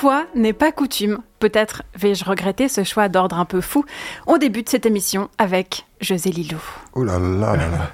fois 0.00 0.24
n'est 0.34 0.54
pas 0.54 0.72
coutume. 0.72 1.18
Peut-être 1.40 1.82
vais-je 1.94 2.24
regretter 2.24 2.68
ce 2.68 2.84
choix 2.84 3.10
d'ordre 3.10 3.38
un 3.38 3.44
peu 3.44 3.60
fou. 3.60 3.84
On 4.26 4.38
débute 4.38 4.70
cette 4.70 4.86
émission 4.86 5.28
avec 5.36 5.84
José 6.00 6.30
Lilou. 6.30 6.56
Oh 6.94 7.04
là 7.04 7.18
là 7.18 7.54
là 7.54 7.68
là. 7.68 7.90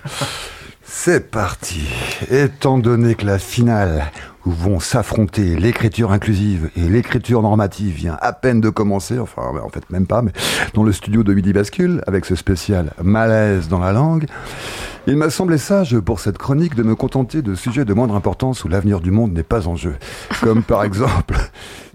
C'est 0.85 1.33
parti. 1.33 1.81
Étant 2.31 2.79
donné 2.79 3.17
que 3.17 3.27
la 3.27 3.41
finale 3.41 4.13
où 4.45 4.53
vont 4.53 4.79
s'affronter 4.79 5.57
l'écriture 5.57 6.13
inclusive 6.13 6.71
et 6.77 6.89
l'écriture 6.89 7.43
normative 7.43 7.93
vient 7.93 8.17
à 8.21 8.33
peine 8.33 8.61
de 8.61 8.71
commencer, 8.71 9.19
enfin 9.19 9.43
en 9.61 9.69
fait 9.69 9.91
même 9.91 10.07
pas, 10.07 10.23
mais 10.23 10.31
dans 10.75 10.85
le 10.85 10.93
studio 10.93 11.25
de 11.25 11.35
Midi 11.35 11.53
Bascule, 11.53 12.05
avec 12.07 12.25
ce 12.25 12.37
spécial 12.37 12.93
malaise 13.03 13.67
dans 13.67 13.81
la 13.81 13.91
langue, 13.91 14.27
il 15.09 15.17
m'a 15.17 15.31
semblé 15.31 15.57
sage 15.57 15.99
pour 16.01 16.19
cette 16.19 16.37
chronique 16.37 16.75
de 16.75 16.83
me 16.83 16.97
contenter 16.97 17.41
de 17.41 17.55
sujets 17.55 17.85
de 17.85 17.95
moindre 17.95 18.17
importance 18.17 18.65
où 18.65 18.69
l'avenir 18.69 19.01
du 19.01 19.13
monde 19.13 19.33
n'est 19.33 19.45
pas 19.45 19.69
en 19.69 19.77
jeu. 19.77 19.95
Comme 20.41 20.65
par 20.65 20.83
exemple 20.85 21.37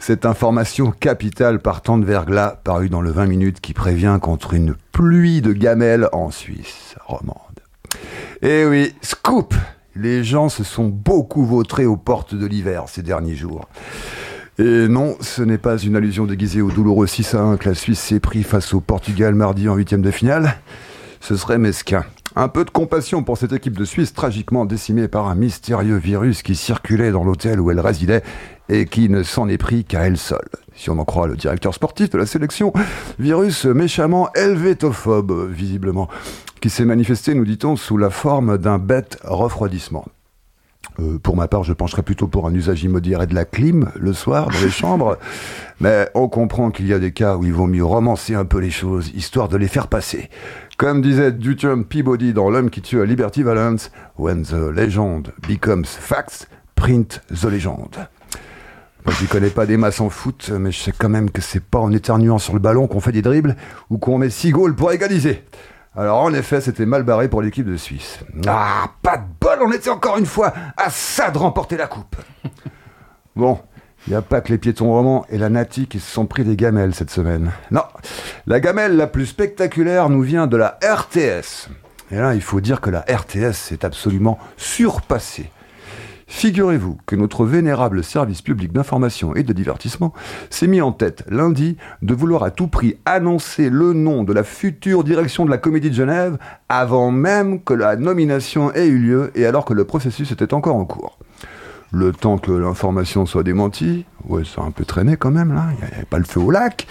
cette 0.01 0.25
information 0.25 0.91
capitale 0.91 1.59
partant 1.59 1.97
de 1.99 2.05
verglas 2.05 2.59
parue 2.63 2.89
dans 2.89 3.01
le 3.01 3.11
20 3.11 3.27
minutes 3.27 3.61
qui 3.61 3.73
prévient 3.73 4.17
contre 4.19 4.55
une 4.55 4.75
pluie 4.91 5.41
de 5.41 5.53
gamelles 5.53 6.09
en 6.11 6.31
Suisse 6.31 6.95
romande. 7.05 7.35
Eh 8.41 8.65
oui, 8.65 8.95
scoop 9.01 9.53
les 9.95 10.23
gens 10.23 10.49
se 10.49 10.63
sont 10.63 10.87
beaucoup 10.87 11.45
vautrés 11.45 11.85
aux 11.85 11.97
portes 11.97 12.33
de 12.33 12.45
l'hiver 12.45 12.85
ces 12.87 13.03
derniers 13.03 13.35
jours. 13.35 13.67
Et 14.57 14.87
non, 14.87 15.17
ce 15.19 15.41
n'est 15.43 15.57
pas 15.57 15.77
une 15.77 15.95
allusion 15.95 16.25
déguisée 16.25 16.61
au 16.61 16.71
douloureux 16.71 17.07
6 17.07 17.35
à 17.35 17.41
1 17.41 17.57
que 17.57 17.69
la 17.69 17.75
Suisse 17.75 17.99
s'est 17.99 18.19
pris 18.19 18.43
face 18.43 18.73
au 18.73 18.79
Portugal 18.79 19.35
mardi 19.35 19.69
en 19.69 19.75
huitième 19.75 20.01
de 20.01 20.11
finale. 20.11 20.55
Ce 21.19 21.35
serait 21.35 21.57
mesquin. 21.57 22.05
Un 22.35 22.47
peu 22.47 22.63
de 22.63 22.69
compassion 22.69 23.23
pour 23.23 23.37
cette 23.37 23.51
équipe 23.51 23.77
de 23.77 23.83
Suisse 23.83 24.13
tragiquement 24.13 24.65
décimée 24.65 25.09
par 25.09 25.27
un 25.27 25.35
mystérieux 25.35 25.97
virus 25.97 26.43
qui 26.43 26.55
circulait 26.55 27.11
dans 27.11 27.25
l'hôtel 27.25 27.59
où 27.59 27.71
elle 27.71 27.79
résidait 27.81 28.23
et 28.69 28.85
qui 28.85 29.09
ne 29.09 29.21
s'en 29.21 29.49
est 29.49 29.57
pris 29.57 29.83
qu'à 29.83 30.03
elle 30.03 30.17
seule. 30.17 30.47
Si 30.73 30.89
on 30.89 30.97
en 30.97 31.03
croit 31.03 31.27
le 31.27 31.35
directeur 31.35 31.73
sportif 31.73 32.09
de 32.09 32.17
la 32.17 32.25
sélection, 32.25 32.71
virus 33.19 33.65
méchamment 33.65 34.29
helvétophobe, 34.33 35.51
visiblement 35.51 36.07
qui 36.61 36.69
s'est 36.69 36.85
manifesté, 36.85 37.33
nous 37.33 37.43
dit-on, 37.43 37.75
sous 37.75 37.97
la 37.97 38.09
forme 38.09 38.57
d'un 38.57 38.77
bête 38.77 39.17
refroidissement. 39.25 40.05
Euh, 40.99 41.19
pour 41.19 41.35
ma 41.35 41.47
part, 41.47 41.63
je 41.63 41.73
pencherais 41.73 42.03
plutôt 42.03 42.27
pour 42.27 42.47
un 42.47 42.53
usage 42.53 42.83
immodéré 42.83 43.27
de 43.27 43.35
la 43.35 43.45
clim 43.45 43.91
le 43.99 44.13
soir 44.13 44.49
dans 44.49 44.59
les 44.59 44.69
chambres, 44.69 45.17
mais 45.79 46.09
on 46.15 46.27
comprend 46.27 46.71
qu'il 46.71 46.87
y 46.87 46.93
a 46.93 46.99
des 46.99 47.11
cas 47.11 47.35
où 47.35 47.43
il 47.43 47.53
vaut 47.53 47.67
mieux 47.67 47.83
romancer 47.83 48.35
un 48.35 48.45
peu 48.45 48.59
les 48.59 48.71
choses, 48.71 49.11
histoire 49.15 49.49
de 49.49 49.57
les 49.57 49.67
faire 49.67 49.87
passer. 49.87 50.29
Comme 50.81 51.03
disait 51.03 51.31
Dutton 51.31 51.83
Peabody 51.87 52.33
dans 52.33 52.49
L'homme 52.49 52.71
qui 52.71 52.81
tue 52.81 52.99
à 52.99 53.05
Liberty 53.05 53.43
Valance, 53.43 53.91
When 54.17 54.41
the 54.41 54.53
legend 54.53 55.31
becomes 55.47 55.85
facts, 55.85 56.47
print 56.73 57.21
the 57.29 57.43
legend. 57.43 58.07
Moi, 59.05 59.13
je 59.13 59.27
connais 59.27 59.51
pas 59.51 59.67
des 59.67 59.77
masses 59.77 60.01
en 60.01 60.09
foot, 60.09 60.49
mais 60.49 60.71
je 60.71 60.79
sais 60.79 60.91
quand 60.91 61.07
même 61.07 61.29
que 61.29 61.39
c'est 61.39 61.63
pas 61.63 61.77
en 61.77 61.91
éternuant 61.91 62.39
sur 62.39 62.55
le 62.55 62.59
ballon 62.59 62.87
qu'on 62.87 62.99
fait 62.99 63.11
des 63.11 63.21
dribbles 63.21 63.55
ou 63.91 63.99
qu'on 63.99 64.17
met 64.17 64.31
six 64.31 64.49
goals 64.49 64.73
pour 64.73 64.91
égaliser. 64.91 65.45
Alors 65.95 66.17
en 66.23 66.33
effet, 66.33 66.61
c'était 66.61 66.87
mal 66.87 67.03
barré 67.03 67.29
pour 67.29 67.43
l'équipe 67.43 67.67
de 67.67 67.77
Suisse. 67.77 68.17
Ah, 68.47 68.85
pas 69.03 69.17
de 69.17 69.25
bol, 69.39 69.59
on 69.61 69.71
était 69.71 69.91
encore 69.91 70.17
une 70.17 70.25
fois 70.25 70.51
à 70.77 70.89
ça 70.89 71.29
de 71.29 71.37
remporter 71.37 71.77
la 71.77 71.85
coupe. 71.85 72.15
Bon, 73.35 73.59
il 74.07 74.11
n'y 74.11 74.15
a 74.15 74.21
pas 74.21 74.41
que 74.41 74.51
les 74.51 74.57
piétons 74.57 74.91
romans 74.91 75.25
et 75.29 75.37
la 75.37 75.49
Nati 75.49 75.87
qui 75.87 75.99
se 75.99 76.11
sont 76.11 76.25
pris 76.25 76.43
des 76.43 76.55
gamelles 76.55 76.95
cette 76.95 77.11
semaine. 77.11 77.51
Non, 77.69 77.83
la 78.47 78.59
gamelle 78.59 78.97
la 78.97 79.07
plus 79.07 79.27
spectaculaire 79.27 80.09
nous 80.09 80.21
vient 80.21 80.47
de 80.47 80.57
la 80.57 80.79
RTS. 80.83 81.69
Et 82.11 82.15
là, 82.15 82.33
il 82.33 82.41
faut 82.41 82.61
dire 82.61 82.81
que 82.81 82.89
la 82.89 83.01
RTS 83.01 83.53
s'est 83.53 83.85
absolument 83.85 84.39
surpassée. 84.57 85.49
Figurez-vous 86.27 86.97
que 87.05 87.17
notre 87.17 87.45
vénérable 87.45 88.05
service 88.05 88.41
public 88.41 88.71
d'information 88.71 89.35
et 89.35 89.43
de 89.43 89.51
divertissement 89.51 90.13
s'est 90.49 90.65
mis 90.65 90.79
en 90.79 90.93
tête 90.93 91.25
lundi 91.29 91.75
de 92.01 92.13
vouloir 92.13 92.43
à 92.43 92.51
tout 92.51 92.67
prix 92.67 92.95
annoncer 93.05 93.69
le 93.69 93.91
nom 93.91 94.23
de 94.23 94.31
la 94.31 94.45
future 94.45 95.03
direction 95.03 95.45
de 95.45 95.51
la 95.51 95.57
Comédie 95.57 95.89
de 95.89 95.95
Genève 95.95 96.37
avant 96.69 97.11
même 97.11 97.61
que 97.61 97.73
la 97.73 97.97
nomination 97.97 98.73
ait 98.73 98.87
eu 98.87 98.97
lieu 98.97 99.31
et 99.35 99.45
alors 99.45 99.65
que 99.65 99.73
le 99.73 99.83
processus 99.83 100.31
était 100.31 100.53
encore 100.53 100.77
en 100.77 100.85
cours. 100.85 101.19
Le 101.91 102.13
temps 102.13 102.37
que 102.37 102.51
l'information 102.51 103.25
soit 103.25 103.43
démentie, 103.43 104.05
ouais, 104.25 104.43
ça 104.45 104.61
a 104.61 104.65
un 104.65 104.71
peu 104.71 104.85
traîné 104.85 105.17
quand 105.17 105.31
même 105.31 105.53
là, 105.53 105.67
il 105.73 105.85
n'y 105.85 105.93
avait 105.93 106.05
pas 106.05 106.19
le 106.19 106.23
feu 106.23 106.39
au 106.39 106.49
lac, 106.49 106.87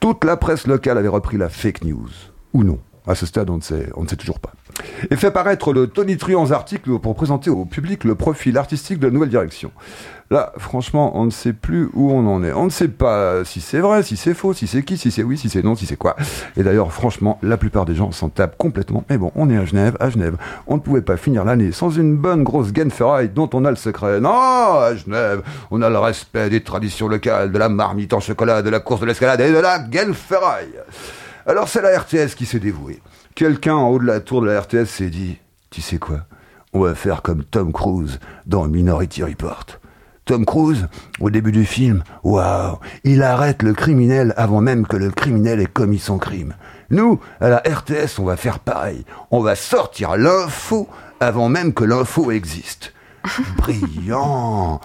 toute 0.00 0.24
la 0.24 0.36
presse 0.36 0.66
locale 0.66 0.98
avait 0.98 1.08
repris 1.08 1.38
la 1.38 1.48
fake 1.48 1.84
news. 1.84 2.10
Ou 2.52 2.62
non. 2.62 2.78
À 3.06 3.14
ce 3.14 3.26
stade, 3.26 3.50
on 3.50 3.56
ne 3.56 3.62
sait, 3.62 3.90
on 3.96 4.04
ne 4.04 4.08
sait 4.08 4.16
toujours 4.16 4.40
pas 4.40 4.52
et 5.10 5.16
fait 5.16 5.30
paraître 5.30 5.72
le 5.72 5.86
tonitruant 5.86 6.50
article 6.50 6.98
pour 6.98 7.14
présenter 7.14 7.50
au 7.50 7.64
public 7.64 8.04
le 8.04 8.14
profil 8.14 8.58
artistique 8.58 8.98
de 8.98 9.06
la 9.06 9.12
nouvelle 9.12 9.30
direction. 9.30 9.70
Là, 10.30 10.52
franchement, 10.56 11.12
on 11.14 11.26
ne 11.26 11.30
sait 11.30 11.52
plus 11.52 11.90
où 11.92 12.10
on 12.10 12.26
en 12.26 12.42
est. 12.42 12.52
On 12.52 12.64
ne 12.64 12.70
sait 12.70 12.88
pas 12.88 13.44
si 13.44 13.60
c'est 13.60 13.80
vrai, 13.80 14.02
si 14.02 14.16
c'est 14.16 14.32
faux, 14.32 14.54
si 14.54 14.66
c'est 14.66 14.82
qui, 14.82 14.96
si 14.96 15.10
c'est 15.10 15.22
oui, 15.22 15.36
si 15.36 15.50
c'est 15.50 15.62
non, 15.62 15.76
si 15.76 15.84
c'est 15.84 15.96
quoi. 15.96 16.16
Et 16.56 16.62
d'ailleurs, 16.62 16.92
franchement, 16.92 17.38
la 17.42 17.58
plupart 17.58 17.84
des 17.84 17.94
gens 17.94 18.10
s'en 18.10 18.30
tapent 18.30 18.56
complètement. 18.56 19.04
Mais 19.10 19.18
bon, 19.18 19.32
on 19.34 19.50
est 19.50 19.56
à 19.56 19.66
Genève, 19.66 19.96
à 20.00 20.08
Genève. 20.08 20.36
On 20.66 20.76
ne 20.76 20.80
pouvait 20.80 21.02
pas 21.02 21.18
finir 21.18 21.44
l'année 21.44 21.72
sans 21.72 21.90
une 21.90 22.16
bonne 22.16 22.42
grosse 22.42 22.72
ferraille 22.90 23.28
dont 23.28 23.50
on 23.52 23.66
a 23.66 23.70
le 23.70 23.76
secret. 23.76 24.18
Non, 24.20 24.30
à 24.30 24.96
Genève, 24.96 25.42
on 25.70 25.82
a 25.82 25.90
le 25.90 25.98
respect 25.98 26.48
des 26.48 26.62
traditions 26.62 27.06
locales, 27.06 27.52
de 27.52 27.58
la 27.58 27.68
marmite 27.68 28.14
en 28.14 28.20
chocolat, 28.20 28.62
de 28.62 28.70
la 28.70 28.80
course 28.80 29.02
de 29.02 29.06
l'escalade 29.06 29.40
et 29.42 29.52
de 29.52 29.58
la 29.58 29.78
ferraille. 30.14 30.80
Alors 31.46 31.68
c'est 31.68 31.82
la 31.82 31.98
RTS 31.98 32.34
qui 32.34 32.46
s'est 32.46 32.58
dévouée. 32.58 33.02
Quelqu'un 33.34 33.74
en 33.74 33.88
haut 33.88 33.98
de 33.98 34.06
la 34.06 34.20
tour 34.20 34.42
de 34.42 34.46
la 34.46 34.60
RTS 34.60 34.86
s'est 34.86 35.10
dit, 35.10 35.38
tu 35.70 35.80
sais 35.80 35.98
quoi, 35.98 36.20
on 36.72 36.78
va 36.78 36.94
faire 36.94 37.20
comme 37.20 37.42
Tom 37.42 37.72
Cruise 37.72 38.20
dans 38.46 38.68
Minority 38.68 39.24
Report. 39.24 39.66
Tom 40.24 40.46
Cruise, 40.46 40.86
au 41.18 41.30
début 41.30 41.50
du 41.50 41.64
film, 41.64 42.04
waouh, 42.22 42.78
il 43.02 43.24
arrête 43.24 43.64
le 43.64 43.74
criminel 43.74 44.34
avant 44.36 44.60
même 44.60 44.86
que 44.86 44.96
le 44.96 45.10
criminel 45.10 45.58
ait 45.58 45.66
commis 45.66 45.98
son 45.98 46.18
crime. 46.18 46.54
Nous, 46.90 47.18
à 47.40 47.48
la 47.48 47.56
RTS, 47.58 48.20
on 48.20 48.24
va 48.24 48.36
faire 48.36 48.60
pareil. 48.60 49.04
On 49.32 49.40
va 49.40 49.56
sortir 49.56 50.16
l'info 50.16 50.88
avant 51.18 51.48
même 51.48 51.74
que 51.74 51.82
l'info 51.82 52.30
existe. 52.30 52.92
Brillant 53.56 54.80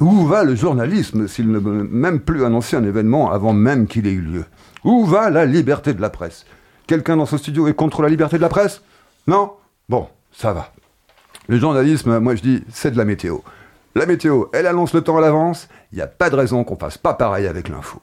Où 0.00 0.26
va 0.26 0.42
le 0.42 0.56
journalisme 0.56 1.28
s'il 1.28 1.48
ne 1.48 1.60
veut 1.60 1.84
même 1.84 2.18
plus 2.18 2.44
annoncer 2.44 2.76
un 2.76 2.82
événement 2.82 3.30
avant 3.30 3.52
même 3.52 3.86
qu'il 3.86 4.08
ait 4.08 4.12
eu 4.12 4.20
lieu? 4.20 4.44
Où 4.82 5.06
va 5.06 5.30
la 5.30 5.46
liberté 5.46 5.94
de 5.94 6.00
la 6.00 6.10
presse? 6.10 6.44
Quelqu'un 6.86 7.16
dans 7.16 7.26
ce 7.26 7.38
studio 7.38 7.66
est 7.66 7.74
contre 7.74 8.02
la 8.02 8.08
liberté 8.08 8.36
de 8.36 8.42
la 8.42 8.50
presse? 8.50 8.82
Non? 9.26 9.52
Bon, 9.88 10.08
ça 10.32 10.52
va. 10.52 10.70
Le 11.48 11.58
journalisme, 11.58 12.18
moi 12.18 12.34
je 12.34 12.42
dis, 12.42 12.62
c'est 12.70 12.90
de 12.90 12.98
la 12.98 13.06
météo. 13.06 13.38
La 13.94 14.04
météo, 14.06 14.44
elle 14.52 14.66
annonce 14.66 14.92
le 14.92 15.00
temps 15.00 15.16
à 15.16 15.20
l'avance, 15.20 15.68
il 15.92 15.96
n'y 15.96 16.02
a 16.02 16.06
pas 16.06 16.28
de 16.28 16.36
raison 16.36 16.62
qu'on 16.64 16.76
fasse 16.76 16.98
pas 16.98 17.14
pareil 17.14 17.46
avec 17.46 17.68
l'info. 17.68 18.00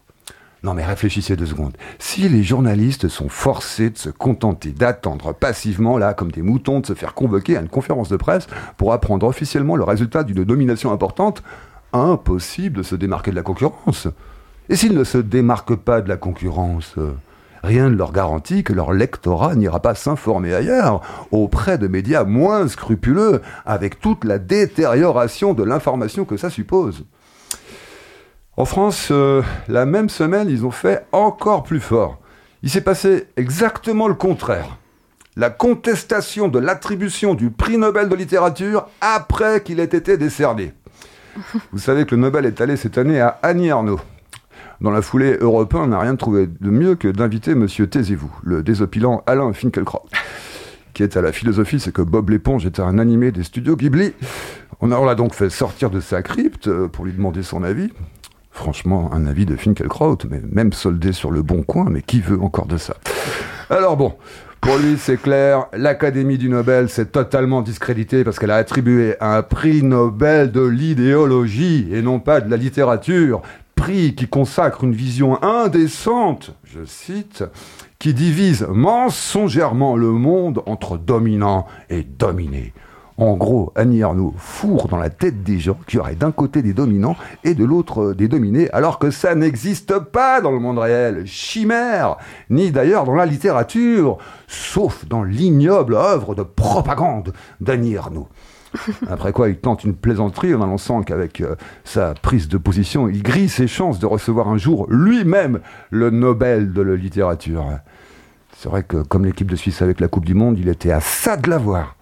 Non 0.63 0.73
mais 0.73 0.85
réfléchissez 0.85 1.35
deux 1.35 1.45
secondes. 1.45 1.75
Si 1.99 2.27
les 2.29 2.43
journalistes 2.43 3.07
sont 3.07 3.29
forcés 3.29 3.89
de 3.91 3.97
se 3.97 4.09
contenter 4.09 4.71
d'attendre 4.71 5.33
passivement, 5.33 5.97
là, 5.97 6.13
comme 6.13 6.31
des 6.31 6.41
moutons, 6.41 6.79
de 6.79 6.85
se 6.85 6.93
faire 6.93 7.13
convoquer 7.13 7.57
à 7.57 7.61
une 7.61 7.69
conférence 7.69 8.09
de 8.09 8.17
presse 8.17 8.47
pour 8.77 8.93
apprendre 8.93 9.27
officiellement 9.27 9.75
le 9.75 9.83
résultat 9.83 10.23
d'une 10.23 10.43
domination 10.43 10.91
importante, 10.91 11.43
impossible 11.93 12.77
de 12.77 12.83
se 12.83 12.95
démarquer 12.95 13.31
de 13.31 13.35
la 13.35 13.43
concurrence. 13.43 14.07
Et 14.69 14.75
s'ils 14.75 14.95
ne 14.95 15.03
se 15.03 15.17
démarquent 15.17 15.75
pas 15.75 16.01
de 16.01 16.09
la 16.09 16.17
concurrence, 16.17 16.95
euh, 16.97 17.11
rien 17.63 17.89
ne 17.89 17.95
leur 17.95 18.11
garantit 18.11 18.63
que 18.63 18.73
leur 18.73 18.94
lectorat 18.94 19.55
n'ira 19.55 19.79
pas 19.79 19.95
s'informer 19.95 20.53
ailleurs, 20.53 21.01
auprès 21.31 21.77
de 21.77 21.88
médias 21.88 22.23
moins 22.23 22.67
scrupuleux, 22.67 23.41
avec 23.66 23.99
toute 23.99 24.23
la 24.23 24.39
détérioration 24.39 25.53
de 25.53 25.63
l'information 25.63 26.25
que 26.25 26.38
ça 26.38 26.49
suppose. 26.49 27.05
En 28.57 28.66
France, 28.66 29.09
euh, 29.11 29.41
la 29.67 29.85
même 29.85 30.09
semaine, 30.09 30.49
ils 30.49 30.66
ont 30.66 30.72
fait 30.72 31.05
encore 31.11 31.63
plus 31.63 31.79
fort. 31.79 32.19
Il 32.63 32.69
s'est 32.69 32.81
passé 32.81 33.27
exactement 33.38 34.07
le 34.07 34.13
contraire. 34.13 34.78
La 35.38 35.49
contestation 35.49 36.49
de 36.49 36.59
l'attribution 36.59 37.33
du 37.33 37.49
prix 37.49 37.78
Nobel 37.78 38.09
de 38.09 38.16
littérature 38.16 38.88
après 38.99 39.63
qu'il 39.63 39.79
ait 39.79 39.85
été 39.85 40.17
décerné. 40.17 40.73
Vous 41.72 41.79
savez 41.79 42.05
que 42.05 42.16
le 42.16 42.22
Nobel 42.22 42.46
est 42.46 42.59
allé 42.59 42.75
cette 42.75 42.97
année 42.97 43.22
à 43.22 43.40
Annie 43.41 43.72
Arnaud. 43.72 44.02
Dans 44.81 44.89
la 44.89 45.03
foulée, 45.03 45.37
Europe 45.39 45.75
1 45.75 45.87
n'a 45.87 45.99
rien 45.99 46.16
trouvé 46.16 46.47
de 46.47 46.69
mieux 46.72 46.95
que 46.95 47.07
d'inviter 47.07 47.53
Monsieur 47.53 47.85
Taisez-vous, 47.85 48.31
le 48.41 48.63
désopilant 48.63 49.22
Alain 49.28 49.53
Finkielkraut, 49.53 50.07
qui 50.95 51.03
est 51.03 51.16
à 51.16 51.22
la 51.22 51.31
philosophie, 51.31 51.79
c'est 51.79 51.93
que 51.93 52.01
Bob 52.01 52.31
l'éponge 52.31 52.66
était 52.66 52.81
un 52.81 52.97
animé 52.97 53.31
des 53.31 53.43
studios 53.43 53.75
Ghibli. 53.75 54.13
On 54.79 54.87
l'a 54.87 55.13
donc 55.13 55.35
fait 55.35 55.51
sortir 55.51 55.91
de 55.91 55.99
sa 55.99 56.23
crypte 56.23 56.67
euh, 56.67 56.87
pour 56.87 57.05
lui 57.05 57.13
demander 57.13 57.43
son 57.43 57.61
avis. 57.61 57.93
Franchement, 58.49 59.11
un 59.13 59.28
avis 59.28 59.45
de 59.45 59.55
Finkielkraut, 59.55 60.17
mais 60.28 60.41
même 60.51 60.73
soldé 60.73 61.11
sur 61.13 61.29
le 61.29 61.43
bon 61.43 61.61
coin, 61.61 61.85
mais 61.87 62.01
qui 62.01 62.19
veut 62.19 62.41
encore 62.41 62.66
de 62.66 62.77
ça? 62.77 62.95
Alors 63.69 63.97
bon, 63.97 64.16
pour 64.61 64.77
lui, 64.77 64.97
c'est 64.99 65.17
clair, 65.17 65.66
l'Académie 65.73 66.37
du 66.37 66.47
Nobel 66.47 66.87
s'est 66.87 67.07
totalement 67.07 67.63
discréditée 67.63 68.23
parce 68.23 68.37
qu'elle 68.37 68.51
a 68.51 68.57
attribué 68.57 69.16
un 69.19 69.41
prix 69.41 69.81
Nobel 69.81 70.51
de 70.51 70.61
l'idéologie 70.61 71.87
et 71.91 72.03
non 72.03 72.19
pas 72.19 72.41
de 72.41 72.49
la 72.51 72.57
littérature 72.57 73.41
qui 74.16 74.28
consacre 74.28 74.83
une 74.83 74.93
vision 74.93 75.41
indécente, 75.43 76.55
je 76.63 76.85
cite, 76.85 77.43
qui 77.99 78.13
divise 78.13 78.67
mensongèrement 78.69 79.95
le 79.95 80.11
monde 80.11 80.61
entre 80.66 80.97
dominant 80.97 81.67
et 81.89 82.03
dominé. 82.03 82.73
En 83.17 83.35
gros, 83.35 83.72
Annie 83.75 84.03
Arnaud 84.03 84.34
fourre 84.37 84.87
dans 84.87 84.97
la 84.97 85.09
tête 85.09 85.43
des 85.43 85.59
gens 85.59 85.78
qu'il 85.85 85.97
y 85.97 85.99
aurait 85.99 86.16
d'un 86.16 86.31
côté 86.31 86.61
des 86.61 86.73
dominants 86.73 87.16
et 87.43 87.53
de 87.53 87.66
l'autre 87.66 88.02
euh, 88.02 88.16
des 88.16 88.28
dominés, 88.28 88.69
alors 88.72 88.99
que 88.99 89.11
ça 89.11 89.35
n'existe 89.35 89.99
pas 89.99 90.41
dans 90.41 90.52
le 90.52 90.59
monde 90.59 90.79
réel. 90.79 91.25
Chimère 91.25 92.17
Ni 92.49 92.72
d'ailleurs 92.72 93.03
dans 93.03 93.16
la 93.16 93.25
littérature, 93.25 94.17
sauf 94.47 95.05
dans 95.05 95.23
l'ignoble 95.23 95.96
œuvre 95.96 96.35
de 96.35 96.43
propagande 96.43 97.34
d'Annie 97.59 97.97
Arnaud. 97.97 98.28
Après 99.09 99.34
quoi, 99.34 99.49
il 99.49 99.58
tente 99.58 99.84
une 99.84 99.96
plaisanterie 99.96 100.55
en 100.55 100.61
annonçant 100.61 101.03
qu'avec 101.03 101.41
euh, 101.41 101.55
sa 101.84 102.13
prise 102.13 102.47
de 102.47 102.58
position, 102.58 103.09
il 103.09 103.22
grille 103.22 103.49
ses 103.49 103.67
chances 103.67 103.99
de 103.99 104.05
recevoir 104.05 104.47
un 104.47 104.58
jour 104.58 104.87
lui-même 104.90 105.59
le 105.90 106.09
Nobel 106.09 106.72
de 106.73 106.81
la 106.81 106.96
littérature. 106.96 107.66
C'est 108.58 108.69
vrai 108.69 108.84
que 108.84 108.97
comme 108.97 109.25
l'équipe 109.25 109.49
de 109.49 109.55
Suisse 109.55 109.81
avec 109.81 109.99
la 109.99 110.08
Coupe 110.08 110.25
du 110.25 110.34
Monde, 110.34 110.58
il 110.59 110.69
était 110.69 110.91
à 110.91 111.02
ça 111.02 111.35
de 111.35 111.49
l'avoir. 111.49 111.96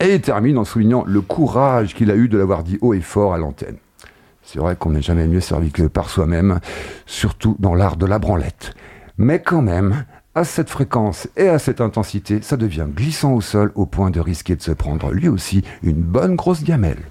Et 0.00 0.14
il 0.14 0.20
termine 0.20 0.58
en 0.58 0.64
soulignant 0.64 1.04
le 1.06 1.20
courage 1.20 1.94
qu'il 1.94 2.10
a 2.10 2.16
eu 2.16 2.28
de 2.28 2.36
l'avoir 2.36 2.62
dit 2.62 2.78
haut 2.82 2.92
et 2.92 3.00
fort 3.00 3.32
à 3.32 3.38
l'antenne. 3.38 3.76
C'est 4.42 4.58
vrai 4.58 4.76
qu'on 4.76 4.90
n'est 4.90 5.02
jamais 5.02 5.26
mieux 5.26 5.40
servi 5.40 5.72
que 5.72 5.84
par 5.84 6.10
soi-même, 6.10 6.60
surtout 7.06 7.56
dans 7.58 7.74
l'art 7.74 7.96
de 7.96 8.06
la 8.06 8.18
branlette. 8.18 8.74
Mais 9.18 9.40
quand 9.40 9.62
même, 9.62 10.04
à 10.34 10.44
cette 10.44 10.68
fréquence 10.68 11.28
et 11.36 11.48
à 11.48 11.58
cette 11.58 11.80
intensité, 11.80 12.42
ça 12.42 12.58
devient 12.58 12.86
glissant 12.88 13.32
au 13.32 13.40
sol 13.40 13.72
au 13.74 13.86
point 13.86 14.10
de 14.10 14.20
risquer 14.20 14.54
de 14.54 14.62
se 14.62 14.70
prendre 14.70 15.10
lui 15.10 15.28
aussi 15.28 15.62
une 15.82 16.02
bonne 16.02 16.36
grosse 16.36 16.62
gamelle. 16.62 17.02